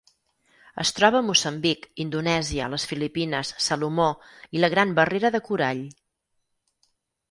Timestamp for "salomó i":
3.69-4.67